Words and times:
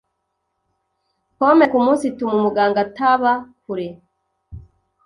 Pome 1.37 1.65
kumunsi 1.71 2.03
ituma 2.07 2.33
umuganga 2.37 2.79
ataba 2.85 3.31
kure. 3.63 3.87